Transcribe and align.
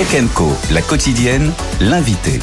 Tech 0.00 0.24
Co, 0.34 0.48
la 0.72 0.80
quotidienne, 0.80 1.52
l'invité. 1.78 2.40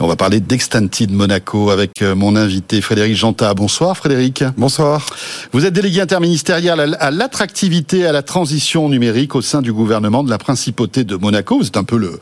On 0.00 0.06
va 0.06 0.16
parler 0.16 0.40
d'Extended 0.40 1.12
Monaco 1.12 1.68
avec 1.68 2.00
euh, 2.00 2.14
mon 2.14 2.36
invité 2.36 2.80
Frédéric 2.80 3.14
Janta. 3.14 3.52
Bonsoir 3.52 3.94
Frédéric. 3.94 4.44
Bonsoir. 4.56 5.04
Vous 5.52 5.66
êtes 5.66 5.74
délégué 5.74 6.00
interministériel 6.00 6.96
à 6.98 7.10
l'attractivité 7.10 7.98
et 7.98 8.06
à 8.06 8.12
la 8.12 8.22
transition 8.22 8.88
numérique 8.88 9.34
au 9.34 9.42
sein 9.42 9.60
du 9.60 9.74
gouvernement 9.74 10.24
de 10.24 10.30
la 10.30 10.38
Principauté 10.38 11.04
de 11.04 11.16
Monaco. 11.16 11.58
Vous 11.58 11.66
êtes 11.66 11.76
un 11.76 11.84
peu 11.84 11.98
le, 11.98 12.18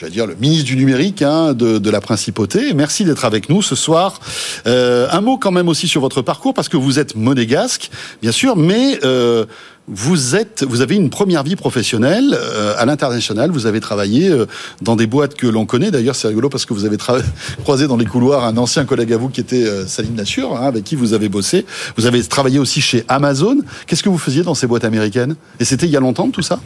j'allais 0.00 0.12
dire 0.12 0.26
le 0.26 0.34
ministre 0.34 0.64
du 0.64 0.76
numérique 0.76 1.20
hein, 1.20 1.52
de, 1.52 1.90
la 1.90 2.00
principauté. 2.00 2.72
Merci 2.74 3.04
d'être 3.04 3.24
avec 3.24 3.48
nous 3.50 3.60
ce 3.60 3.74
soir. 3.74 4.18
Euh, 4.66 5.06
un 5.10 5.20
mot 5.20 5.36
quand 5.36 5.50
même 5.50 5.68
aussi 5.68 5.88
sur 5.88 6.00
votre 6.00 6.22
parcours 6.22 6.54
parce 6.54 6.68
que 6.68 6.76
vous 6.76 6.98
êtes 6.98 7.16
monégasque, 7.16 7.90
bien 8.22 8.32
sûr, 8.32 8.56
mais 8.56 8.98
euh, 9.04 9.44
vous 9.92 10.36
êtes, 10.36 10.64
vous 10.66 10.82
avez 10.82 10.94
une 10.94 11.10
première 11.10 11.42
vie 11.42 11.56
professionnelle 11.56 12.32
euh, 12.32 12.74
à 12.78 12.86
l'international. 12.86 13.50
Vous 13.50 13.66
avez 13.66 13.80
travaillé 13.80 14.28
euh, 14.28 14.46
dans 14.80 14.94
des 14.94 15.06
boîtes 15.06 15.34
que 15.34 15.48
l'on 15.48 15.66
connaît. 15.66 15.90
D'ailleurs, 15.90 16.14
c'est 16.14 16.28
rigolo 16.28 16.48
parce 16.48 16.64
que 16.64 16.72
vous 16.72 16.84
avez 16.84 16.96
croisé 17.62 17.88
dans 17.88 17.96
les 17.96 18.06
couloirs 18.06 18.44
un 18.44 18.56
ancien 18.56 18.84
collègue 18.84 19.12
à 19.12 19.16
vous 19.16 19.28
qui 19.28 19.40
était 19.40 19.66
euh, 19.66 19.86
Salim 19.86 20.14
Nassur, 20.14 20.56
hein, 20.56 20.66
avec 20.66 20.84
qui 20.84 20.94
vous 20.94 21.12
avez 21.12 21.28
bossé. 21.28 21.66
Vous 21.96 22.06
avez 22.06 22.22
travaillé 22.22 22.60
aussi 22.60 22.80
chez 22.80 23.04
Amazon. 23.08 23.58
Qu'est-ce 23.86 24.04
que 24.04 24.08
vous 24.08 24.18
faisiez 24.18 24.44
dans 24.44 24.54
ces 24.54 24.68
boîtes 24.68 24.84
américaines? 24.84 25.34
Et 25.58 25.64
c'était 25.64 25.86
il 25.86 25.92
y 25.92 25.96
a 25.96 26.00
longtemps 26.00 26.30
tout 26.30 26.42
ça? 26.42 26.60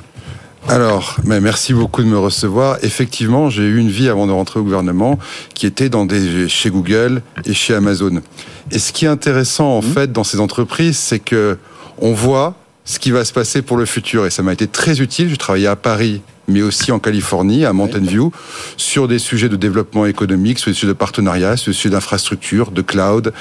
Alors, 0.68 1.16
mais 1.24 1.40
merci 1.40 1.74
beaucoup 1.74 2.02
de 2.02 2.08
me 2.08 2.18
recevoir. 2.18 2.78
Effectivement, 2.82 3.50
j'ai 3.50 3.64
eu 3.64 3.78
une 3.78 3.90
vie 3.90 4.08
avant 4.08 4.26
de 4.26 4.32
rentrer 4.32 4.60
au 4.60 4.62
gouvernement 4.62 5.18
qui 5.54 5.66
était 5.66 5.90
dans 5.90 6.06
des 6.06 6.48
chez 6.48 6.70
Google 6.70 7.22
et 7.44 7.52
chez 7.52 7.74
Amazon. 7.74 8.22
Et 8.70 8.78
ce 8.78 8.92
qui 8.92 9.04
est 9.04 9.08
intéressant 9.08 9.66
en 9.66 9.80
mmh. 9.80 9.82
fait 9.82 10.12
dans 10.12 10.24
ces 10.24 10.40
entreprises, 10.40 10.96
c'est 10.96 11.18
que 11.18 11.58
on 11.98 12.12
voit 12.12 12.54
ce 12.84 12.98
qui 12.98 13.10
va 13.10 13.24
se 13.24 13.32
passer 13.32 13.62
pour 13.62 13.76
le 13.76 13.84
futur. 13.84 14.26
Et 14.26 14.30
ça 14.30 14.42
m'a 14.42 14.52
été 14.52 14.66
très 14.66 15.00
utile. 15.00 15.28
Je 15.30 15.36
travaillais 15.36 15.66
à 15.66 15.76
Paris, 15.76 16.22
mais 16.48 16.62
aussi 16.62 16.92
en 16.92 16.98
Californie, 16.98 17.64
à 17.64 17.72
Mountain 17.72 18.00
View, 18.00 18.32
sur 18.76 19.08
des 19.08 19.18
sujets 19.18 19.48
de 19.48 19.56
développement 19.56 20.06
économique, 20.06 20.58
sur 20.58 20.70
des 20.70 20.74
sujets 20.74 20.88
de 20.88 20.92
partenariat, 20.92 21.56
sur 21.56 21.70
des 21.72 21.76
sujets 21.76 21.90
d'infrastructure, 21.90 22.70
de 22.70 22.82
cloud. 22.82 23.32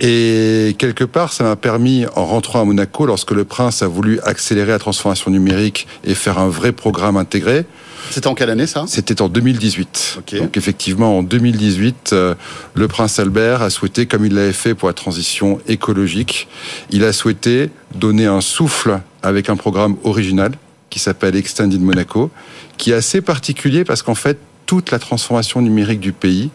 Et 0.00 0.74
quelque 0.78 1.04
part, 1.04 1.32
ça 1.32 1.44
m'a 1.44 1.56
permis, 1.56 2.06
en 2.14 2.24
rentrant 2.24 2.60
à 2.60 2.64
Monaco, 2.64 3.06
lorsque 3.06 3.32
le 3.32 3.44
prince 3.44 3.82
a 3.82 3.86
voulu 3.86 4.20
accélérer 4.20 4.72
la 4.72 4.78
transformation 4.78 5.30
numérique 5.30 5.86
et 6.04 6.14
faire 6.14 6.38
un 6.38 6.48
vrai 6.48 6.72
programme 6.72 7.16
intégré, 7.16 7.66
c'était 8.10 8.26
en 8.26 8.34
quelle 8.34 8.50
année 8.50 8.66
ça? 8.66 8.84
C'était 8.86 9.22
en 9.22 9.28
2018. 9.28 10.20
Donc 10.38 10.56
effectivement, 10.56 11.18
en 11.18 11.22
2018, 11.22 12.10
euh, 12.12 12.34
le 12.74 12.88
prince 12.88 13.18
Albert 13.18 13.62
a 13.62 13.70
souhaité, 13.70 14.06
comme 14.06 14.24
il 14.24 14.34
l'avait 14.34 14.52
fait 14.52 14.74
pour 14.74 14.88
la 14.88 14.94
transition 14.94 15.58
écologique, 15.66 16.48
il 16.90 17.04
a 17.04 17.12
souhaité 17.12 17.70
donner 17.94 18.26
un 18.26 18.40
souffle 18.40 19.00
avec 19.22 19.48
un 19.48 19.56
programme 19.56 19.96
original 20.04 20.52
qui 20.94 21.00
s'appelle 21.00 21.34
Extended 21.34 21.80
Monaco, 21.80 22.30
qui 22.78 22.92
est 22.92 22.94
assez 22.94 23.20
particulier 23.20 23.82
parce 23.82 24.02
qu'en 24.02 24.14
fait, 24.14 24.38
toute 24.64 24.92
la 24.92 25.00
transformation 25.00 25.60
numérique 25.60 25.98
du 25.98 26.12
pays 26.12 26.50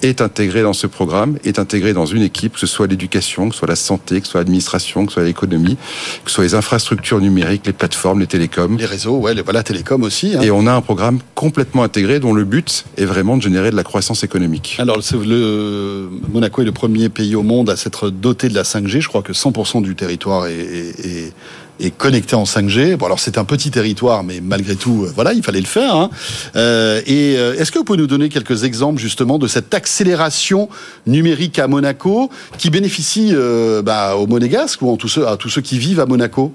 est 0.00 0.20
intégré 0.20 0.62
dans 0.62 0.72
ce 0.72 0.86
programme, 0.86 1.38
est 1.42 1.58
intégré 1.58 1.92
dans 1.92 2.06
une 2.06 2.22
équipe, 2.22 2.52
que 2.52 2.60
ce 2.60 2.68
soit 2.68 2.86
l'éducation, 2.86 3.48
que 3.48 3.54
ce 3.54 3.58
soit 3.58 3.68
la 3.68 3.74
santé, 3.74 4.20
que 4.20 4.26
ce 4.26 4.30
soit 4.30 4.42
l'administration, 4.42 5.06
que 5.06 5.10
ce 5.10 5.14
soit 5.14 5.24
l'économie, 5.24 5.76
que 6.24 6.30
ce 6.30 6.36
soit 6.36 6.44
les 6.44 6.54
infrastructures 6.54 7.20
numériques, 7.20 7.66
les 7.66 7.72
plateformes, 7.72 8.20
les 8.20 8.28
télécoms. 8.28 8.76
Les 8.78 8.86
réseaux, 8.86 9.16
ouais, 9.16 9.34
les, 9.34 9.42
voilà, 9.42 9.64
télécoms 9.64 10.04
aussi. 10.04 10.36
Hein. 10.36 10.42
Et 10.42 10.52
on 10.52 10.68
a 10.68 10.72
un 10.72 10.82
programme 10.82 11.18
complètement 11.34 11.82
intégré 11.82 12.20
dont 12.20 12.32
le 12.32 12.44
but 12.44 12.84
est 12.96 13.06
vraiment 13.06 13.36
de 13.36 13.42
générer 13.42 13.72
de 13.72 13.76
la 13.76 13.82
croissance 13.82 14.22
économique. 14.22 14.76
Alors, 14.78 15.00
le, 15.12 16.08
Monaco 16.32 16.62
est 16.62 16.64
le 16.64 16.70
premier 16.70 17.08
pays 17.08 17.34
au 17.34 17.42
monde 17.42 17.68
à 17.68 17.76
s'être 17.76 18.08
doté 18.08 18.48
de 18.48 18.54
la 18.54 18.62
5G. 18.62 19.00
Je 19.00 19.08
crois 19.08 19.22
que 19.22 19.32
100% 19.32 19.82
du 19.82 19.96
territoire 19.96 20.46
est, 20.46 20.54
est 20.54 21.32
et 21.80 21.90
connecté 21.90 22.36
en 22.36 22.44
5G. 22.44 22.96
Bon, 22.96 23.06
alors 23.06 23.18
c'est 23.18 23.38
un 23.38 23.44
petit 23.44 23.70
territoire, 23.70 24.22
mais 24.22 24.40
malgré 24.40 24.76
tout, 24.76 25.04
euh, 25.04 25.12
voilà, 25.14 25.32
il 25.32 25.42
fallait 25.42 25.60
le 25.60 25.66
faire. 25.66 25.94
Hein. 25.94 26.10
Euh, 26.56 27.00
et 27.06 27.36
euh, 27.36 27.58
est-ce 27.58 27.72
que 27.72 27.78
vous 27.78 27.84
pouvez 27.84 27.98
nous 27.98 28.06
donner 28.06 28.28
quelques 28.28 28.64
exemples 28.64 29.00
justement 29.00 29.38
de 29.38 29.46
cette 29.46 29.72
accélération 29.74 30.68
numérique 31.06 31.58
à 31.58 31.66
Monaco 31.66 32.30
qui 32.58 32.70
bénéficie 32.70 33.34
bah, 33.82 34.16
aux 34.16 34.26
Monégasques 34.26 34.82
ou 34.82 34.90
en 34.90 34.96
tous 34.96 35.08
ceux, 35.08 35.26
à 35.26 35.36
tous 35.36 35.48
ceux 35.48 35.62
qui 35.62 35.78
vivent 35.78 36.00
à 36.00 36.06
Monaco? 36.06 36.52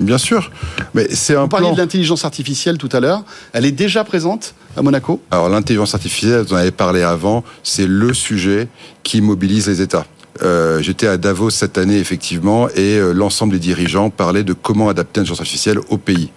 Bien 0.00 0.18
sûr, 0.18 0.50
mais 0.92 1.06
c'est 1.10 1.36
un. 1.36 1.42
Vous 1.42 1.48
parliez 1.48 1.70
de 1.70 1.76
l'intelligence 1.76 2.24
artificielle 2.24 2.78
tout 2.78 2.88
à 2.92 2.98
l'heure. 2.98 3.22
Elle 3.52 3.64
est 3.64 3.72
déjà 3.72 4.02
présente 4.02 4.54
à 4.76 4.82
Monaco? 4.82 5.20
Alors 5.30 5.48
l'intelligence 5.48 5.94
artificielle, 5.94 6.40
vous 6.40 6.52
en 6.52 6.56
avez 6.56 6.72
parlé 6.72 7.02
avant, 7.02 7.44
c'est 7.62 7.86
le 7.86 8.12
sujet 8.12 8.66
qui 9.04 9.20
mobilise 9.20 9.68
les 9.68 9.82
États. 9.82 10.04
Euh, 10.42 10.82
j'étais 10.82 11.06
à 11.06 11.16
Davos 11.16 11.50
cette 11.50 11.78
année, 11.78 11.98
effectivement, 11.98 12.68
et 12.70 12.98
euh, 12.98 13.12
l'ensemble 13.12 13.52
des 13.52 13.58
dirigeants 13.58 14.10
parlaient 14.10 14.42
de 14.42 14.52
comment 14.52 14.88
adapter 14.88 15.20
l'intelligence 15.20 15.40
artificielle 15.40 15.78
au 15.88 15.98
pays. 15.98 16.30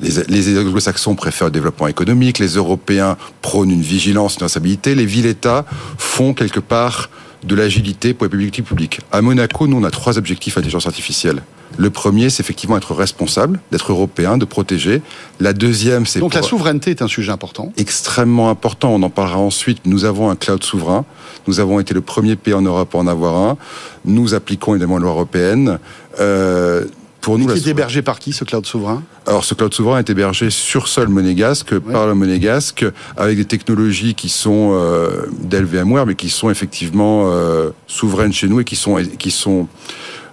Les, 0.00 0.58
anglo-saxons 0.58 1.16
préfèrent 1.16 1.48
le 1.48 1.52
développement 1.52 1.88
économique, 1.88 2.38
les 2.38 2.54
Européens 2.54 3.16
prônent 3.42 3.70
une 3.70 3.82
vigilance, 3.82 4.34
une 4.34 4.42
responsabilité, 4.42 4.94
les 4.94 5.06
villes-États 5.06 5.64
font 5.96 6.34
quelque 6.34 6.60
part 6.60 7.10
de 7.44 7.54
l'agilité 7.54 8.14
pour 8.14 8.24
les 8.24 8.30
politiques 8.30 8.66
publiques. 8.66 9.00
À 9.12 9.22
Monaco, 9.22 9.66
nous, 9.66 9.76
on 9.76 9.84
a 9.84 9.90
trois 9.90 10.18
objectifs 10.18 10.56
à 10.56 10.60
l'intelligence 10.60 10.86
artificielle. 10.86 11.42
Le 11.76 11.90
premier, 11.90 12.30
c'est 12.30 12.42
effectivement 12.42 12.76
être 12.76 12.94
responsable, 12.94 13.60
d'être 13.70 13.92
européen, 13.92 14.38
de 14.38 14.44
protéger. 14.44 15.02
La 15.38 15.52
deuxième, 15.52 16.06
c'est... 16.06 16.18
Donc 16.18 16.34
la 16.34 16.42
souveraineté 16.42 16.90
est 16.90 17.02
un 17.02 17.08
sujet 17.08 17.30
important. 17.30 17.72
Extrêmement 17.76 18.50
important. 18.50 18.94
On 18.94 19.02
en 19.02 19.10
parlera 19.10 19.38
ensuite. 19.38 19.80
Nous 19.84 20.04
avons 20.04 20.30
un 20.30 20.36
cloud 20.36 20.62
souverain. 20.64 21.04
Nous 21.46 21.60
avons 21.60 21.78
été 21.78 21.94
le 21.94 22.00
premier 22.00 22.36
pays 22.36 22.54
en 22.54 22.62
Europe 22.62 22.94
à 22.94 22.98
en 22.98 23.06
avoir 23.06 23.36
un. 23.36 23.56
Nous 24.04 24.34
appliquons 24.34 24.74
évidemment 24.74 24.96
la 24.96 25.02
loi 25.02 25.10
européenne. 25.12 25.78
Euh, 26.20 26.86
pour 27.28 27.38
nous, 27.38 27.46
qui 27.46 27.68
est 27.68 27.70
hébergé 27.70 28.00
par 28.00 28.18
qui 28.18 28.32
ce 28.32 28.44
cloud 28.44 28.64
souverain? 28.64 29.02
Alors 29.26 29.44
ce 29.44 29.52
cloud 29.52 29.74
souverain 29.74 29.98
est 29.98 30.08
hébergé 30.08 30.48
sur 30.48 30.88
sol 30.88 31.08
monégasque 31.08 31.78
par 31.78 32.06
le 32.06 32.14
monégasque 32.14 32.86
avec 33.18 33.36
des 33.36 33.44
technologies 33.44 34.14
qui 34.14 34.30
sont 34.30 34.70
euh, 34.72 35.26
d'LVMware 35.42 36.06
mais 36.06 36.14
qui 36.14 36.30
sont 36.30 36.48
effectivement 36.48 37.30
euh, 37.30 37.68
souveraines 37.86 38.32
chez 38.32 38.48
nous 38.48 38.60
et 38.60 38.64
qui 38.64 38.76
sont 38.76 38.96
qui 39.18 39.30
sont 39.30 39.68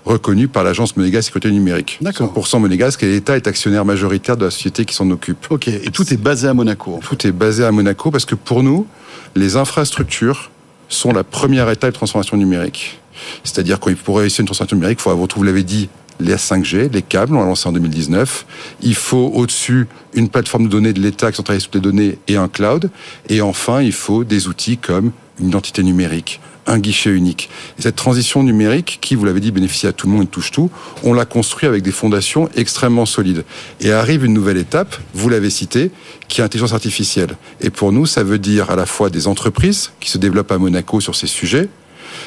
reconnues 0.06 0.48
par 0.48 0.64
l'agence 0.64 0.96
monégasque 0.96 1.26
sécurité 1.26 1.52
numérique. 1.52 1.98
D'accord. 2.00 2.34
100% 2.34 2.62
monégasque 2.62 3.04
et 3.04 3.08
l'État 3.08 3.36
est 3.36 3.48
actionnaire 3.48 3.84
majoritaire 3.84 4.38
de 4.38 4.46
la 4.46 4.52
société 4.52 4.86
qui 4.86 4.96
s'en 4.96 5.10
occupe. 5.12 5.48
Ok. 5.50 5.68
Et 5.68 5.92
tout 5.92 6.14
est 6.14 6.18
basé 6.18 6.48
à 6.48 6.54
Monaco. 6.54 7.02
Tout 7.04 7.28
est 7.28 7.34
basé 7.34 7.66
à 7.66 7.72
Monaco 7.74 8.10
parce 8.10 8.24
que 8.24 8.36
pour 8.36 8.64
nous, 8.64 8.88
les 9.36 9.58
infrastructures 9.58 10.50
sont 10.88 11.12
la 11.12 11.26
première 11.26 11.70
étape 11.70 11.90
de 11.90 11.96
transformation 11.96 12.38
numérique. 12.38 13.02
C'est-à-dire 13.44 13.82
qu'il 13.82 13.98
pour 13.98 14.20
réussir 14.20 14.42
une 14.42 14.46
transformation 14.46 14.78
numérique, 14.78 15.00
il 15.00 15.04
faut 15.04 15.10
avoir, 15.10 15.28
vous 15.36 15.44
l'avez 15.44 15.64
dit, 15.64 15.90
les 16.20 16.36
5G, 16.36 16.92
les 16.92 17.02
câbles, 17.02 17.36
on 17.36 17.40
l'a 17.40 17.46
lancé 17.46 17.68
en 17.68 17.72
2019. 17.72 18.46
Il 18.82 18.96
faut 18.96 19.32
au-dessus 19.34 19.88
une 20.14 20.30
plateforme 20.30 20.66
de 20.66 20.70
données 20.70 20.94
de 20.94 21.02
l'État 21.02 21.32
qui 21.32 21.38
centralise 21.38 21.64
toutes 21.64 21.76
les 21.76 21.82
données 21.82 22.18
et 22.28 22.38
un 22.38 22.48
cloud. 22.48 22.90
Et 23.30 23.42
enfin, 23.42 23.82
il 23.82 23.92
faut 23.92 24.24
des 24.24 24.48
outils 24.48 24.78
comme 24.78 25.12
une 25.40 25.50
identité 25.50 25.84
numérique, 25.84 26.40
un 26.68 26.80
guichet 26.80 27.10
unique. 27.10 27.50
Et 27.78 27.82
cette 27.82 27.98
transition 27.98 28.44
numérique, 28.44 29.00
qui, 29.02 29.16
vous 29.16 29.26
l'avez 29.26 29.42
dit, 29.42 29.52
bénéficie 29.52 29.88
à 29.88 29.92
tout 29.94 30.08
le 30.08 30.14
monde 30.14 30.24
et 30.24 30.28
touche 30.28 30.52
tout, 30.52 30.70
on 31.04 31.14
l'a 31.14 31.26
construit 31.26 31.68
avec 31.68 31.84
des 31.84 31.92
fondations 31.92 32.50
extrêmement 32.56 33.06
solides. 33.06 33.44
Et 33.82 33.92
arrive 33.92 34.24
une 34.24 34.34
nouvelle 34.34 34.58
étape, 34.58 34.96
vous 35.14 35.30
l'avez 35.30 35.50
cité, 35.50 35.92
qui 36.28 36.40
est 36.40 36.44
l'intelligence 36.44 36.74
artificielle. 36.74 37.36
Et 37.60 37.70
pour 37.70 37.92
nous, 37.92 38.06
ça 38.06 38.24
veut 38.24 38.40
dire 38.40 38.72
à 38.72 38.76
la 38.76 38.86
fois 38.86 39.10
des 39.10 39.28
entreprises 39.28 39.92
qui 40.00 40.10
se 40.10 40.18
développent 40.18 40.52
à 40.52 40.58
Monaco 40.58 41.02
sur 41.02 41.16
ces 41.16 41.28
sujets, 41.28 41.68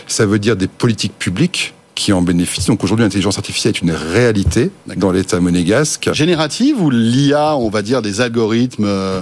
ça 0.07 0.27
veut 0.27 0.39
dire 0.39 0.57
des 0.57 0.69
politiques 0.69 1.19
publiques 1.19 1.75
qui 2.09 2.15
en 2.15 2.23
bénéficient. 2.23 2.69
Donc 2.69 2.83
aujourd'hui, 2.85 3.05
l'intelligence 3.05 3.37
artificielle 3.37 3.75
est 3.77 3.83
une 3.83 3.91
réalité 3.91 4.71
dans 4.97 5.13
l'État 5.13 5.41
monégasque. 5.41 6.09
Générative 6.15 6.81
ou 6.81 6.89
l'IA, 6.89 7.55
on 7.55 7.69
va 7.69 7.83
dire, 7.83 8.01
des 8.01 8.23
algorithmes 8.23 8.87
euh, 8.87 9.21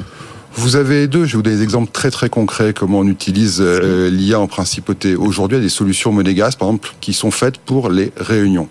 vous 0.55 0.77
avez 0.77 1.09
deux, 1.09 1.25
je 1.25 1.33
vais 1.33 1.37
vous 1.37 1.43
donner 1.43 1.57
des 1.57 1.63
exemples 1.65 1.91
très 1.91 2.13
très 2.13 2.29
concrets 2.31 2.73
comment 2.73 3.01
on 3.01 3.09
utilise 3.09 3.59
euh, 3.61 4.09
l'IA 4.09 4.39
en 4.39 4.47
principauté. 4.47 5.17
Aujourd'hui, 5.17 5.59
il 5.59 5.63
y 5.63 5.65
a 5.65 5.67
des 5.67 5.69
solutions 5.69 6.13
monégasques, 6.13 6.61
par 6.61 6.69
exemple, 6.69 6.93
qui 7.01 7.13
sont 7.13 7.33
faites 7.33 7.59
pour 7.59 7.91
les 7.91 8.13
réunions. 8.17 8.69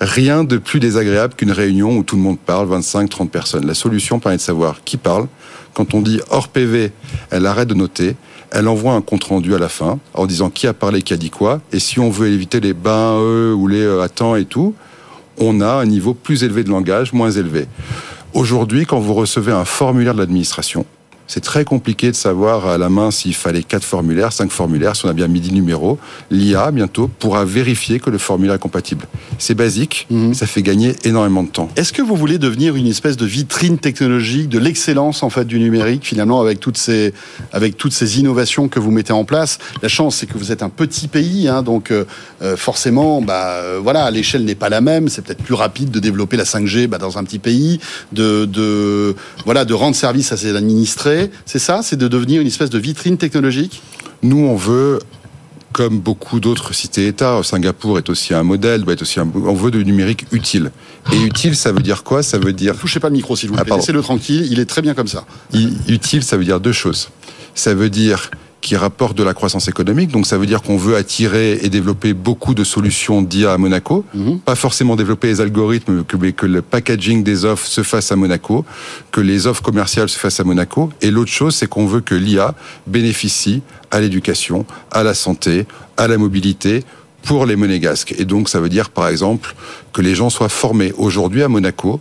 Rien 0.00 0.42
de 0.42 0.56
plus 0.58 0.80
désagréable 0.80 1.34
qu'une 1.34 1.52
réunion 1.52 1.96
où 1.96 2.02
tout 2.02 2.16
le 2.16 2.22
monde 2.22 2.40
parle, 2.40 2.66
25, 2.66 3.08
30 3.08 3.30
personnes. 3.30 3.64
La 3.64 3.74
solution 3.74 4.18
permet 4.18 4.38
de 4.38 4.42
savoir 4.42 4.82
qui 4.84 4.96
parle. 4.96 5.28
Quand 5.72 5.94
on 5.94 6.02
dit 6.02 6.20
hors 6.30 6.48
PV, 6.48 6.90
elle 7.30 7.46
arrête 7.46 7.68
de 7.68 7.74
noter 7.74 8.16
elle 8.52 8.68
envoie 8.68 8.92
un 8.92 9.00
compte 9.00 9.24
rendu 9.24 9.54
à 9.54 9.58
la 9.58 9.68
fin 9.68 9.98
en 10.14 10.26
disant 10.26 10.50
qui 10.50 10.66
a 10.66 10.74
parlé, 10.74 11.02
qui 11.02 11.14
a 11.14 11.16
dit 11.16 11.30
quoi. 11.30 11.60
Et 11.72 11.78
si 11.78 11.98
on 11.98 12.10
veut 12.10 12.28
éviter 12.28 12.60
les 12.60 12.74
bains 12.74 13.18
eux 13.18 13.54
ou 13.54 13.66
les 13.66 13.80
euh, 13.80 14.02
attends 14.02 14.36
et 14.36 14.44
tout, 14.44 14.74
on 15.38 15.60
a 15.60 15.72
un 15.72 15.86
niveau 15.86 16.12
plus 16.12 16.44
élevé 16.44 16.62
de 16.62 16.68
langage, 16.68 17.12
moins 17.14 17.30
élevé. 17.30 17.66
Aujourd'hui, 18.34 18.84
quand 18.84 19.00
vous 19.00 19.14
recevez 19.14 19.52
un 19.52 19.64
formulaire 19.64 20.14
de 20.14 20.18
l'administration, 20.18 20.84
C'est 21.34 21.40
très 21.40 21.64
compliqué 21.64 22.10
de 22.10 22.14
savoir 22.14 22.66
à 22.66 22.76
la 22.76 22.90
main 22.90 23.10
s'il 23.10 23.32
fallait 23.34 23.62
quatre 23.62 23.84
formulaires, 23.84 24.34
cinq 24.34 24.50
formulaires, 24.50 24.94
si 24.94 25.06
on 25.06 25.08
a 25.08 25.14
bien 25.14 25.28
mis 25.28 25.40
10 25.40 25.52
numéros. 25.52 25.98
L'IA, 26.30 26.70
bientôt, 26.72 27.08
pourra 27.08 27.46
vérifier 27.46 28.00
que 28.00 28.10
le 28.10 28.18
formulaire 28.18 28.56
est 28.56 28.58
compatible. 28.58 29.06
C'est 29.38 29.54
basique, 29.54 30.06
Mhm. 30.10 30.34
ça 30.34 30.46
fait 30.46 30.60
gagner 30.60 30.94
énormément 31.04 31.42
de 31.42 31.48
temps. 31.48 31.70
Est-ce 31.76 31.94
que 31.94 32.02
vous 32.02 32.16
voulez 32.16 32.36
devenir 32.36 32.76
une 32.76 32.86
espèce 32.86 33.16
de 33.16 33.24
vitrine 33.24 33.78
technologique 33.78 34.50
de 34.50 34.58
l'excellence 34.58 35.22
en 35.22 35.30
fait 35.30 35.46
du 35.46 35.58
numérique 35.58 36.04
finalement 36.04 36.38
avec 36.42 36.60
toutes 36.60 36.76
ces 36.76 37.14
avec 37.54 37.78
toutes 37.78 37.94
ces 37.94 38.20
innovations 38.20 38.68
que 38.68 38.78
vous 38.78 38.90
mettez 38.90 39.14
en 39.14 39.24
place? 39.24 39.56
La 39.80 39.88
chance 39.88 40.16
c'est 40.16 40.26
que 40.26 40.36
vous 40.36 40.52
êtes 40.52 40.62
un 40.62 40.68
petit 40.68 41.08
pays, 41.08 41.48
hein, 41.48 41.62
donc 41.62 41.92
euh, 41.92 42.04
euh, 42.42 42.58
forcément, 42.58 43.22
bah 43.22 43.52
euh, 43.52 43.80
voilà, 43.82 44.10
l'échelle 44.10 44.44
n'est 44.44 44.54
pas 44.54 44.68
la 44.68 44.82
même. 44.82 45.08
C'est 45.08 45.22
peut-être 45.24 45.42
plus 45.42 45.54
rapide 45.54 45.90
de 45.90 45.98
développer 45.98 46.36
la 46.36 46.44
5G 46.44 46.88
bah, 46.88 46.98
dans 46.98 47.16
un 47.16 47.24
petit 47.24 47.38
pays, 47.38 47.80
de 48.12 48.44
de 48.44 49.16
voilà 49.46 49.64
de 49.64 49.72
rendre 49.72 49.96
service 49.96 50.30
à 50.32 50.36
ses 50.36 50.54
administrés. 50.54 51.21
C'est 51.46 51.58
ça, 51.58 51.80
c'est 51.82 51.96
de 51.96 52.08
devenir 52.08 52.40
une 52.40 52.46
espèce 52.46 52.70
de 52.70 52.78
vitrine 52.78 53.16
technologique? 53.18 53.82
Nous, 54.22 54.38
on 54.38 54.56
veut, 54.56 54.98
comme 55.72 55.98
beaucoup 56.00 56.38
d'autres 56.40 56.74
cités-États, 56.74 57.42
Singapour 57.42 57.98
est 57.98 58.08
aussi 58.08 58.34
un 58.34 58.42
modèle, 58.42 58.82
doit 58.82 58.92
être 58.94 59.02
aussi 59.02 59.20
un, 59.20 59.28
on 59.34 59.54
veut 59.54 59.70
du 59.70 59.84
numérique 59.84 60.26
utile. 60.32 60.70
Et 61.12 61.20
utile, 61.20 61.56
ça 61.56 61.72
veut 61.72 61.80
dire 61.82 62.04
quoi? 62.04 62.22
Ça 62.22 62.38
veut 62.38 62.52
dire 62.52 62.76
Touchez 62.76 63.00
pas 63.00 63.08
le 63.08 63.14
micro 63.14 63.34
s'il 63.36 63.48
vous 63.48 63.56
Ah, 63.58 63.62
plaît, 63.64 63.70
pardon. 63.70 63.80
laissez-le 63.82 64.02
tranquille. 64.02 64.46
Il 64.50 64.60
est 64.60 64.66
très 64.66 64.82
bien 64.82 64.94
comme 64.94 65.08
ça. 65.08 65.24
Utile, 65.88 66.22
ça 66.22 66.36
veut 66.36 66.44
dire 66.44 66.60
deux 66.60 66.72
choses. 66.72 67.08
Ça 67.54 67.74
veut 67.74 67.90
dire 67.90 68.30
qui 68.62 68.76
rapporte 68.76 69.16
de 69.18 69.22
la 69.24 69.34
croissance 69.34 69.68
économique, 69.68 70.10
donc 70.10 70.24
ça 70.26 70.38
veut 70.38 70.46
dire 70.46 70.62
qu'on 70.62 70.76
veut 70.78 70.96
attirer 70.96 71.58
et 71.62 71.68
développer 71.68 72.14
beaucoup 72.14 72.54
de 72.54 72.64
solutions 72.64 73.20
d'IA 73.20 73.52
à 73.52 73.58
Monaco, 73.58 74.04
Mhm. 74.14 74.38
pas 74.38 74.54
forcément 74.54 74.96
développer 74.96 75.26
les 75.26 75.40
algorithmes, 75.42 76.04
mais 76.20 76.32
que 76.32 76.46
le 76.46 76.62
packaging 76.62 77.22
des 77.24 77.44
offres 77.44 77.66
se 77.66 77.82
fasse 77.82 78.12
à 78.12 78.16
Monaco, 78.16 78.64
que 79.10 79.20
les 79.20 79.46
offres 79.46 79.62
commerciales 79.62 80.08
se 80.08 80.18
fassent 80.18 80.40
à 80.40 80.44
Monaco, 80.44 80.90
et 81.02 81.10
l'autre 81.10 81.30
chose, 81.32 81.56
c'est 81.56 81.66
qu'on 81.68 81.86
veut 81.86 82.00
que 82.00 82.14
l'IA 82.14 82.54
bénéficie 82.86 83.62
à 83.90 84.00
l'éducation, 84.00 84.64
à 84.92 85.02
la 85.02 85.12
santé, 85.14 85.66
à 85.96 86.06
la 86.08 86.16
mobilité, 86.16 86.84
pour 87.24 87.46
les 87.46 87.56
monégasques. 87.56 88.14
Et 88.18 88.24
donc, 88.24 88.48
ça 88.48 88.58
veut 88.60 88.68
dire, 88.68 88.90
par 88.90 89.06
exemple, 89.08 89.54
que 89.92 90.00
les 90.02 90.14
gens 90.14 90.30
soient 90.30 90.48
formés. 90.48 90.92
Aujourd'hui, 90.98 91.42
à 91.42 91.48
Monaco, 91.48 92.00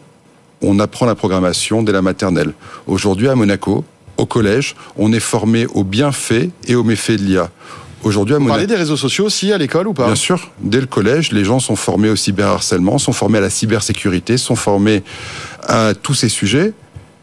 on 0.61 0.79
apprend 0.79 1.05
la 1.07 1.15
programmation 1.15 1.81
dès 1.83 1.91
la 1.91 2.01
maternelle. 2.03 2.53
Aujourd'hui, 2.87 3.27
à 3.27 3.35
Monaco, 3.35 3.83
au 4.21 4.25
collège, 4.25 4.75
on 4.97 5.11
est 5.13 5.19
formé 5.19 5.65
aux 5.73 5.83
bienfaits 5.83 6.49
et 6.67 6.75
aux 6.75 6.83
méfaits 6.83 7.17
de 7.19 7.23
l'IA. 7.23 7.49
Aujourd'hui, 8.03 8.33
à 8.35 8.39
Vous 8.39 8.47
parlez 8.47 8.65
des 8.67 8.75
réseaux 8.75 8.97
sociaux 8.97 9.25
aussi 9.25 9.51
à 9.51 9.57
l'école 9.57 9.87
ou 9.87 9.93
pas 9.93 10.05
bien 10.07 10.15
sûr, 10.15 10.49
dès 10.59 10.79
le 10.79 10.87
collège, 10.87 11.31
les 11.31 11.43
gens 11.45 11.59
sont 11.59 11.75
formés 11.75 12.09
au 12.09 12.15
cyberharcèlement, 12.15 12.97
sont 12.97 13.13
formés 13.13 13.37
à 13.37 13.41
la 13.41 13.49
cybersécurité, 13.49 14.37
sont 14.37 14.55
formés 14.55 15.03
à 15.67 15.93
tous 15.93 16.13
ces 16.15 16.29
sujets. 16.29 16.73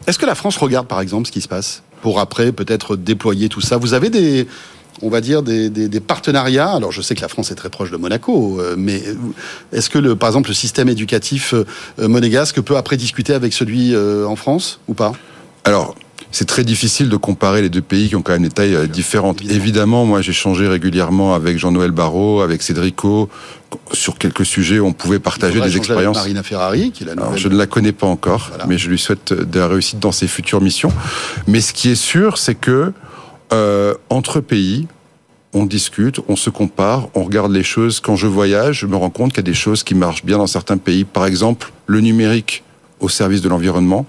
Est-ce 0.07 0.17
que 0.19 0.25
la 0.25 0.35
France 0.35 0.57
regarde 0.57 0.87
par 0.87 1.01
exemple 1.01 1.27
ce 1.27 1.31
qui 1.31 1.41
se 1.41 1.47
passe 1.49 1.83
pour 2.01 2.19
après 2.19 2.51
peut-être 2.53 2.95
déployer 2.95 3.49
tout 3.49 3.59
ça? 3.61 3.75
Vous 3.77 3.93
avez 3.93 4.09
des, 4.09 4.47
on 5.01 5.09
va 5.09 5.19
dire 5.19 5.43
des, 5.43 5.69
des- 5.69 5.89
des 5.89 5.99
partenariats. 5.99 6.71
Alors 6.71 6.93
je 6.93 7.01
sais 7.01 7.13
que 7.13 7.21
la 7.21 7.27
France 7.27 7.51
est 7.51 7.55
très 7.55 7.69
proche 7.69 7.91
de 7.91 7.97
Monaco, 7.97 8.59
euh, 8.61 8.75
mais 8.77 9.03
est-ce 9.73 9.89
que 9.89 9.99
le, 9.99 10.15
par 10.15 10.29
exemple 10.29 10.47
le 10.49 10.55
système 10.55 10.87
éducatif 10.87 11.53
euh, 11.53 11.65
monégasque 12.07 12.61
peut 12.61 12.77
après 12.77 12.95
discuter 12.95 13.33
avec 13.33 13.51
celui 13.51 13.93
euh, 13.93 14.25
en 14.25 14.37
France 14.37 14.79
ou 14.87 14.93
pas? 14.93 15.11
Alors, 15.65 15.95
c'est 16.31 16.45
très 16.47 16.63
difficile 16.63 17.09
de 17.09 17.17
comparer 17.17 17.61
les 17.61 17.69
deux 17.69 17.81
pays 17.81 18.07
qui 18.09 18.15
ont 18.15 18.21
quand 18.21 18.33
même 18.33 18.43
des 18.43 18.49
tailles 18.49 18.75
euh, 18.75 18.87
différentes. 18.87 19.41
Évidemment. 19.41 19.55
Évidemment, 19.63 20.05
moi 20.05 20.21
j'ai 20.21 20.33
changé 20.33 20.67
régulièrement 20.67 21.33
avec 21.33 21.57
Jean-Noël 21.57 21.91
Barrot, 21.91 22.41
avec 22.41 22.61
Cédrico, 22.61 23.29
sur 23.93 24.17
quelques 24.17 24.45
sujets 24.45 24.79
où 24.79 24.85
on 24.85 24.93
pouvait 24.93 25.19
partager 25.19 25.55
des 25.59 25.61
avec 25.65 25.75
expériences. 25.77 26.17
Marina 26.17 26.43
Ferrari, 26.43 26.91
qui 26.91 27.03
est 27.03 27.07
la 27.07 27.13
Alors, 27.13 27.25
nouvelle. 27.25 27.39
je 27.41 27.47
ne 27.49 27.57
la 27.57 27.65
connais 27.67 27.91
pas 27.91 28.07
encore, 28.07 28.47
Voilà. 28.49 28.65
mais 28.67 28.77
je 28.77 28.89
lui 28.89 28.99
souhaite 28.99 29.33
de 29.33 29.59
la 29.59 29.67
réussite 29.67 29.99
dans 29.99 30.11
ses 30.11 30.27
futures 30.27 30.61
missions. 30.61 30.91
Mais 31.47 31.61
ce 31.61 31.73
qui 31.73 31.89
est 31.89 31.95
sûr, 31.95 32.37
c'est 32.37 32.55
que 32.55 32.93
euh, 33.51 33.93
entre 34.09 34.39
pays, 34.39 34.87
on 35.53 35.65
discute, 35.65 36.19
on 36.27 36.35
se 36.35 36.51
compare, 36.51 37.07
on 37.15 37.23
regarde 37.23 37.51
les 37.51 37.63
choses. 37.63 37.99
Quand 37.99 38.15
je 38.15 38.27
voyage, 38.27 38.81
je 38.81 38.85
me 38.85 38.95
rends 38.95 39.09
compte 39.09 39.29
qu'il 39.31 39.37
y 39.39 39.47
a 39.47 39.51
des 39.51 39.55
choses 39.55 39.81
qui 39.81 39.95
marchent 39.95 40.23
bien 40.23 40.37
dans 40.37 40.45
certains 40.45 40.77
pays. 40.77 41.05
Par 41.05 41.25
exemple, 41.25 41.71
le 41.87 42.01
numérique 42.01 42.63
au 42.99 43.09
service 43.09 43.41
de 43.41 43.49
l'environnement. 43.49 44.05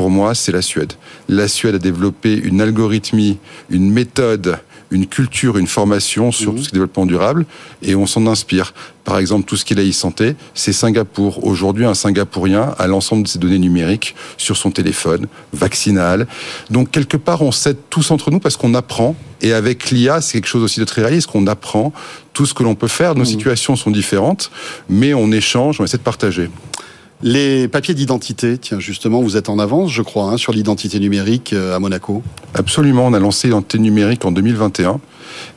Pour 0.00 0.08
moi, 0.08 0.34
c'est 0.34 0.50
la 0.50 0.62
Suède. 0.62 0.94
La 1.28 1.46
Suède 1.46 1.74
a 1.74 1.78
développé 1.78 2.34
une 2.34 2.62
algorithmie, 2.62 3.36
une 3.68 3.90
méthode, 3.92 4.58
une 4.90 5.06
culture, 5.06 5.58
une 5.58 5.66
formation 5.66 6.32
sur 6.32 6.52
Mhm. 6.52 6.56
tout 6.56 6.62
ce 6.64 6.68
qui 6.70 6.74
est 6.74 6.78
développement 6.78 7.04
durable, 7.04 7.44
et 7.82 7.94
on 7.94 8.06
s'en 8.06 8.26
inspire. 8.26 8.72
Par 9.04 9.18
exemple, 9.18 9.44
tout 9.46 9.58
ce 9.58 9.64
qui 9.66 9.74
est 9.74 9.90
e-santé, 9.90 10.36
c'est 10.54 10.72
Singapour. 10.72 11.44
Aujourd'hui, 11.44 11.84
un 11.84 11.92
Singapourien 11.92 12.74
a 12.78 12.86
l'ensemble 12.86 13.24
de 13.24 13.28
ses 13.28 13.38
données 13.38 13.58
numériques 13.58 14.14
sur 14.38 14.56
son 14.56 14.70
téléphone, 14.70 15.26
vaccinal. 15.52 16.26
Donc, 16.70 16.90
quelque 16.90 17.18
part, 17.18 17.42
on 17.42 17.52
s'aide 17.52 17.76
tous 17.90 18.10
entre 18.10 18.30
nous 18.30 18.40
parce 18.40 18.56
qu'on 18.56 18.72
apprend. 18.72 19.14
Et 19.42 19.52
avec 19.52 19.90
l'IA, 19.90 20.22
c'est 20.22 20.38
quelque 20.38 20.48
chose 20.48 20.62
aussi 20.62 20.80
de 20.80 20.86
très 20.86 21.02
réaliste, 21.02 21.26
qu'on 21.26 21.46
apprend 21.46 21.92
tout 22.32 22.46
ce 22.46 22.54
que 22.54 22.62
l'on 22.62 22.74
peut 22.74 22.88
faire. 22.88 23.14
Nos 23.16 23.24
Mhm. 23.24 23.26
situations 23.26 23.76
sont 23.76 23.90
différentes, 23.90 24.50
mais 24.88 25.12
on 25.12 25.30
échange, 25.30 25.78
on 25.78 25.84
essaie 25.84 25.98
de 25.98 26.02
partager. 26.02 26.48
Les 27.22 27.68
papiers 27.68 27.92
d'identité, 27.92 28.56
tiens 28.56 28.80
justement, 28.80 29.20
vous 29.20 29.36
êtes 29.36 29.50
en 29.50 29.58
avance, 29.58 29.92
je 29.92 30.00
crois, 30.00 30.30
hein, 30.30 30.36
sur 30.38 30.52
l'identité 30.52 30.98
numérique 30.98 31.52
euh, 31.52 31.76
à 31.76 31.78
Monaco. 31.78 32.22
Absolument, 32.54 33.06
on 33.06 33.12
a 33.12 33.18
lancé 33.18 33.48
l'identité 33.48 33.78
numérique 33.78 34.24
en 34.24 34.32
2021 34.32 35.00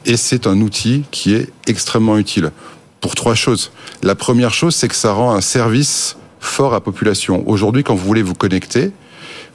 et 0.06 0.18
c'est 0.18 0.45
un 0.45 0.60
outil 0.60 1.04
qui 1.12 1.33
est 1.33 1.50
extrêmement 1.68 2.18
utile 2.18 2.51
pour 3.00 3.15
trois 3.15 3.33
choses. 3.33 3.71
La 4.01 4.15
première 4.15 4.54
chose, 4.54 4.75
c'est 4.75 4.89
que 4.89 4.95
ça 4.95 5.13
rend 5.13 5.33
un 5.33 5.42
service 5.42 6.18
fort 6.42 6.71
à 6.71 6.75
la 6.75 6.81
population. 6.81 7.44
Aujourd'hui, 7.48 7.83
quand 7.83 7.95
vous 7.95 8.06
voulez 8.06 8.24
vous 8.24 8.33
connecter, 8.33 8.92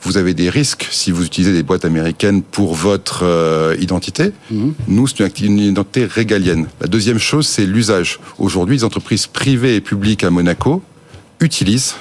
vous 0.02 0.16
avez 0.16 0.32
des 0.32 0.48
risques 0.48 0.88
si 0.90 1.10
vous 1.10 1.26
utilisez 1.26 1.52
des 1.52 1.62
boîtes 1.62 1.84
américaines 1.84 2.42
pour 2.42 2.74
votre 2.74 3.24
euh, 3.24 3.76
identité. 3.80 4.32
Mhm. 4.50 4.72
Nous, 4.86 5.06
c'est 5.08 5.40
une 5.40 5.58
identité 5.58 6.06
régalienne. 6.06 6.68
La 6.80 6.86
deuxième 6.86 7.18
chose, 7.18 7.46
c'est 7.46 7.66
l'usage. 7.66 8.18
Aujourd'hui, 8.38 8.76
les 8.76 8.84
entreprises 8.84 9.26
privées 9.26 9.76
et 9.76 9.80
publiques 9.82 10.24
à 10.24 10.30
Monaco 10.30 10.82
utilisent 11.40 11.94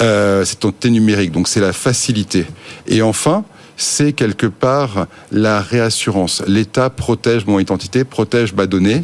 euh, 0.00 0.44
cette 0.44 0.58
identité 0.58 0.90
numérique. 0.90 1.32
Donc, 1.32 1.48
c'est 1.48 1.60
la 1.60 1.72
facilité. 1.72 2.46
Et 2.86 3.02
enfin, 3.02 3.44
c'est 3.76 4.12
quelque 4.12 4.46
part 4.46 5.06
la 5.32 5.60
réassurance. 5.60 6.42
L'État 6.46 6.90
protège 6.90 7.46
mon 7.46 7.58
identité, 7.58 8.04
protège 8.04 8.52
ma 8.54 8.66
donnée. 8.66 9.02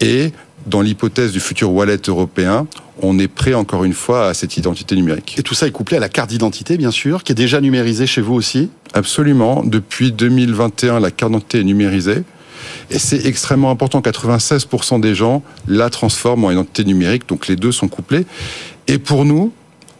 Et 0.00 0.32
dans 0.66 0.80
l'hypothèse 0.80 1.32
du 1.32 1.40
futur 1.40 1.72
wallet 1.72 2.00
européen, 2.08 2.66
on 3.00 3.18
est 3.18 3.28
prêt 3.28 3.54
encore 3.54 3.84
une 3.84 3.92
fois 3.92 4.28
à 4.28 4.34
cette 4.34 4.56
identité 4.56 4.96
numérique. 4.96 5.36
Et 5.38 5.42
tout 5.42 5.54
ça 5.54 5.66
est 5.66 5.70
couplé 5.70 5.96
à 5.96 6.00
la 6.00 6.08
carte 6.08 6.30
d'identité, 6.30 6.76
bien 6.76 6.90
sûr, 6.90 7.22
qui 7.22 7.32
est 7.32 7.36
déjà 7.36 7.60
numérisée 7.60 8.06
chez 8.06 8.20
vous 8.20 8.34
aussi. 8.34 8.70
Absolument. 8.92 9.62
Depuis 9.64 10.12
2021, 10.12 11.00
la 11.00 11.10
carte 11.10 11.32
d'identité 11.32 11.60
est 11.60 11.64
numérisée. 11.64 12.22
Et 12.90 12.98
c'est 12.98 13.26
extrêmement 13.26 13.70
important. 13.70 14.00
96% 14.00 15.00
des 15.00 15.14
gens 15.14 15.42
la 15.66 15.90
transforment 15.90 16.44
en 16.46 16.50
identité 16.50 16.84
numérique. 16.84 17.28
Donc 17.28 17.46
les 17.46 17.56
deux 17.56 17.72
sont 17.72 17.88
couplés. 17.88 18.26
Et 18.88 18.98
pour 18.98 19.24
nous, 19.24 19.52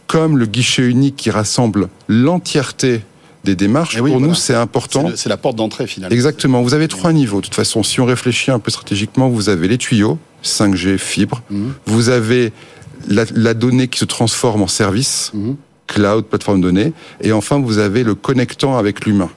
comme 0.07 0.37
le 0.37 0.45
guichet 0.45 0.83
unique 0.87 1.15
qui 1.15 1.29
rassemble 1.31 1.89
l'entièreté 2.07 3.01
des 3.43 3.55
démarches, 3.55 3.95
Eh 3.97 4.01
oui, 4.01 4.09
pour 4.11 4.19
voilà. 4.19 4.29
nous, 4.33 4.35
c'est 4.35 4.53
important. 4.55 5.09
C'est 5.15 5.29
la 5.29 5.37
porte 5.37 5.55
d'entrée 5.55 5.87
finalement. 5.87 6.13
Exactement. 6.13 6.61
Vous 6.61 6.73
avez 6.73 6.87
trois 6.87 7.13
niveaux. 7.13 7.37
De 7.37 7.45
toute 7.45 7.55
façon, 7.55 7.83
si 7.83 8.01
on 8.01 8.05
réfléchit 8.05 8.51
un 8.51 8.59
peu 8.59 8.71
stratégiquement, 8.71 9.29
vous 9.29 9.47
avez 9.49 9.67
les 9.67 9.77
tuyaux, 9.77 10.17
5G, 10.43 10.97
fibre. 10.97 11.41
Mhm. 11.49 11.73
Vous 11.85 12.09
avez 12.09 12.51
la, 13.07 13.23
la 13.33 13.53
donnée 13.53 13.87
qui 13.87 13.99
se 13.99 14.05
transforme 14.05 14.61
en 14.61 14.67
service, 14.67 15.31
Mhm. 15.33 15.55
cloud, 15.87 16.25
plateforme 16.25 16.59
de 16.59 16.65
données. 16.67 16.93
Et 17.21 17.31
enfin, 17.31 17.59
vous 17.59 17.77
avez 17.77 18.03
le 18.03 18.13
connectant 18.15 18.77
avec 18.77 19.05
l'humain. 19.05 19.29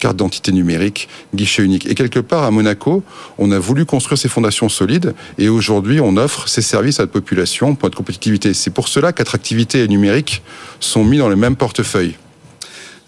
Carte 0.00 0.16
d'identité 0.16 0.50
numérique, 0.52 1.08
guichet 1.34 1.62
unique. 1.62 1.86
Et 1.86 1.94
quelque 1.94 2.20
part, 2.20 2.42
à 2.44 2.50
Monaco, 2.50 3.04
on 3.38 3.52
a 3.52 3.58
voulu 3.58 3.84
construire 3.84 4.18
ces 4.18 4.28
fondations 4.28 4.68
solides. 4.68 5.14
Et 5.38 5.48
aujourd'hui, 5.48 6.00
on 6.00 6.16
offre 6.16 6.48
ces 6.48 6.62
services 6.62 6.98
à 6.98 7.04
la 7.04 7.06
population 7.06 7.74
pour 7.74 7.88
être 7.88 7.94
compétitivité. 7.94 8.54
C'est 8.54 8.70
pour 8.70 8.88
cela 8.88 9.12
qu'attractivité 9.12 9.84
et 9.84 9.88
numérique 9.88 10.42
sont 10.80 11.04
mis 11.04 11.18
dans 11.18 11.28
le 11.28 11.36
même 11.36 11.56
portefeuille. 11.56 12.16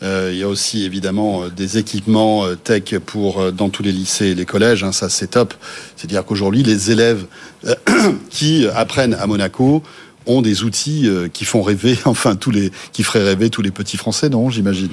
Euh, 0.02 0.30
il 0.32 0.38
y 0.38 0.42
a 0.42 0.48
aussi 0.48 0.84
évidemment 0.84 1.44
euh, 1.44 1.48
des 1.48 1.78
équipements 1.78 2.44
euh, 2.44 2.56
tech 2.56 2.98
pour 3.06 3.40
euh, 3.40 3.50
dans 3.52 3.68
tous 3.68 3.82
les 3.84 3.92
lycées 3.92 4.26
et 4.26 4.34
les 4.34 4.44
collèges. 4.44 4.82
hein, 4.82 4.92
ça, 4.92 5.08
c'est 5.08 5.28
top. 5.28 5.54
C'est-à-dire 5.96 6.24
qu'aujourd'hui, 6.24 6.62
les 6.62 6.90
élèves 6.90 7.24
qui 8.30 8.66
apprennent 8.74 9.14
à 9.14 9.26
Monaco 9.26 9.82
ont 10.26 10.42
des 10.42 10.62
outils 10.62 11.08
qui 11.32 11.44
font 11.44 11.62
rêver, 11.62 11.98
enfin 12.04 12.36
tous 12.36 12.50
les, 12.50 12.70
qui 12.92 13.02
feraient 13.02 13.24
rêver 13.24 13.50
tous 13.50 13.62
les 13.62 13.70
petits 13.72 13.96
Français, 13.96 14.28
non 14.28 14.50
J'imagine? 14.50 14.90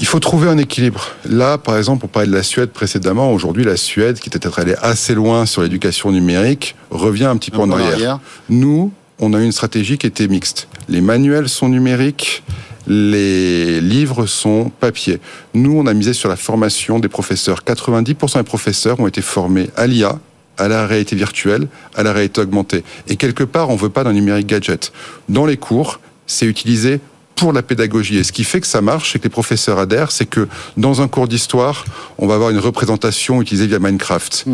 Il 0.00 0.06
faut 0.06 0.18
trouver 0.18 0.48
un 0.48 0.56
équilibre. 0.56 1.08
Là, 1.28 1.58
par 1.58 1.76
exemple, 1.76 2.06
on 2.06 2.08
parlait 2.08 2.26
de 2.26 2.34
la 2.34 2.42
Suède 2.42 2.70
précédemment. 2.70 3.34
Aujourd'hui, 3.34 3.64
la 3.64 3.76
Suède, 3.76 4.18
qui 4.18 4.30
était 4.30 4.38
peut-être 4.38 4.58
allée 4.58 4.74
assez 4.80 5.14
loin 5.14 5.44
sur 5.44 5.60
l'éducation 5.60 6.10
numérique, 6.10 6.74
revient 6.90 7.26
un 7.26 7.36
petit 7.36 7.50
peu 7.50 7.58
en 7.58 7.70
arrière. 7.70 7.92
arrière. 7.92 8.20
Nous, 8.48 8.92
on 9.18 9.34
a 9.34 9.40
eu 9.40 9.44
une 9.44 9.52
stratégie 9.52 9.98
qui 9.98 10.06
était 10.06 10.26
mixte. 10.26 10.68
Les 10.88 11.02
manuels 11.02 11.50
sont 11.50 11.68
numériques, 11.68 12.42
les 12.86 13.82
livres 13.82 14.24
sont 14.24 14.72
papier. 14.80 15.20
Nous, 15.52 15.76
on 15.76 15.86
a 15.86 15.92
misé 15.92 16.14
sur 16.14 16.30
la 16.30 16.36
formation 16.36 16.98
des 16.98 17.08
professeurs. 17.08 17.62
90% 17.62 18.38
des 18.38 18.42
professeurs 18.42 18.98
ont 19.00 19.06
été 19.06 19.20
formés 19.20 19.68
à 19.76 19.86
l'IA, 19.86 20.18
à 20.56 20.68
la 20.68 20.86
réalité 20.86 21.14
virtuelle, 21.14 21.68
à 21.94 22.02
la 22.02 22.14
réalité 22.14 22.40
augmentée. 22.40 22.84
Et 23.06 23.16
quelque 23.16 23.44
part, 23.44 23.68
on 23.68 23.76
veut 23.76 23.90
pas 23.90 24.02
d'un 24.02 24.14
numérique 24.14 24.46
gadget. 24.46 24.92
Dans 25.28 25.44
les 25.44 25.58
cours, 25.58 26.00
c'est 26.26 26.46
utilisé 26.46 27.00
pour 27.40 27.54
la 27.54 27.62
pédagogie. 27.62 28.18
Et 28.18 28.24
ce 28.24 28.32
qui 28.32 28.44
fait 28.44 28.60
que 28.60 28.66
ça 28.66 28.82
marche, 28.82 29.12
c'est 29.12 29.18
que 29.18 29.24
les 29.24 29.30
professeurs 29.30 29.78
adhèrent, 29.78 30.12
c'est 30.12 30.26
que 30.26 30.46
dans 30.76 31.00
un 31.00 31.08
cours 31.08 31.26
d'histoire, 31.26 31.86
on 32.18 32.26
va 32.26 32.34
avoir 32.34 32.50
une 32.50 32.58
représentation 32.58 33.40
utilisée 33.40 33.66
via 33.66 33.78
Minecraft. 33.78 34.44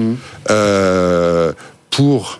Euh, 0.50 1.52
pour, 1.90 2.38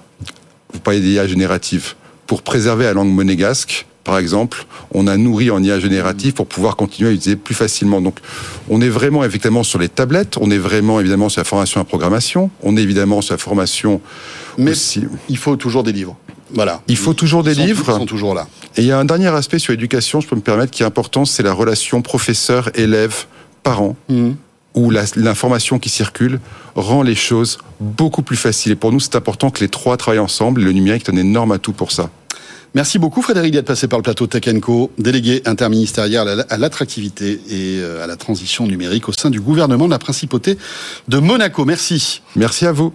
vous 0.73 0.79
parlez 0.79 1.00
d'IA 1.00 1.26
générative, 1.26 1.95
pour 2.29 2.43
préserver 2.43 2.85
la 2.85 2.93
langue 2.93 3.11
monégasque, 3.11 3.87
par 4.05 4.19
exemple, 4.19 4.67
on 4.95 5.09
a 5.09 5.17
nourri 5.17 5.50
en 5.50 5.61
IA 5.61 5.81
générative 5.81 6.33
pour 6.35 6.47
pouvoir 6.47 6.76
continuer 6.76 7.11
à 7.11 7.12
utiliser 7.12 7.35
plus 7.35 7.57
facilement. 7.57 8.00
Donc, 8.00 8.21
on 8.69 8.81
est 8.81 8.88
vraiment 8.88 9.25
évidemment 9.25 9.65
sur 9.65 9.81
les 9.81 9.88
tablettes, 9.88 10.37
on 10.41 10.49
est 10.53 10.59
vraiment 10.59 11.00
évidemment 11.00 11.29
sur 11.29 11.41
la 11.41 11.45
formation 11.45 11.81
à 11.81 11.85
programmation, 11.85 12.50
on 12.62 12.76
est 12.76 12.83
évidemment 12.83 13.21
sur 13.21 13.35
la 13.35 13.38
formation 13.38 14.00
Mais 14.59 14.71
aussi. 14.71 15.07
il 15.29 15.38
faut 15.38 15.57
toujours 15.57 15.83
des 15.83 15.93
livres. 15.93 16.17
Voilà. 16.55 16.83
Il 16.88 16.97
faut 16.97 17.15
toujours 17.15 17.43
des 17.43 17.53
Ils 17.53 17.57
sont- 17.57 17.65
livres. 17.67 17.85
Ils 17.88 17.99
sont 17.99 18.07
toujours 18.07 18.35
là. 18.35 18.47
Et 18.76 18.83
il 18.83 18.87
y 18.87 18.93
a 18.93 18.99
un 18.99 19.05
dernier 19.05 19.29
aspect 19.29 19.59
sur 19.59 19.73
l'éducation, 19.73 20.21
je 20.21 20.29
peux 20.29 20.37
me 20.37 20.41
permettre, 20.43 20.71
qui 20.71 20.83
est 20.83 20.87
important, 20.87 21.25
c'est 21.25 21.43
la 21.43 21.53
relation 21.53 22.03
professeur-élève-parent, 22.03 23.97
où 24.75 24.91
la- 24.91 25.05
l'information 25.17 25.79
qui 25.79 25.88
circule 25.88 26.41
rend 26.75 27.03
les 27.03 27.15
choses 27.15 27.59
beaucoup 27.81 28.23
plus 28.23 28.37
faciles. 28.37 28.73
Et 28.73 28.76
pour 28.76 28.93
nous, 28.93 29.00
c'est 29.00 29.17
important 29.17 29.50
que 29.50 29.61
les 29.61 29.69
trois 29.69 29.97
travaillent 29.97 30.19
ensemble. 30.19 30.61
Et 30.61 30.65
le 30.65 30.73
numérique 30.73 31.09
est 31.09 31.12
un 31.12 31.17
énorme 31.17 31.53
atout 31.53 31.73
pour 31.73 31.93
ça. 31.93 32.11
Merci 32.75 32.99
beaucoup 32.99 33.23
Frédéric 33.23 33.53
d'être 33.55 33.65
passé 33.65 33.88
par 33.88 33.99
le 33.99 34.03
plateau 34.03 34.26
Tech 34.26 34.43
Co, 34.61 34.91
délégué 34.99 35.41
interministériel 35.47 36.45
à 36.50 36.59
l'attractivité 36.59 37.41
et 37.49 37.79
euh, 37.81 38.05
à 38.05 38.07
la 38.07 38.17
transition 38.17 38.67
numérique 38.67 39.09
au 39.09 39.12
sein 39.12 39.31
du 39.31 39.41
gouvernement 39.41 39.87
de 39.87 39.91
la 39.93 39.99
principauté 39.99 40.59
de 41.09 41.17
Monaco. 41.19 41.65
Merci. 41.65 42.21
Merci 42.35 42.67
à 42.67 42.73
vous. 42.73 42.93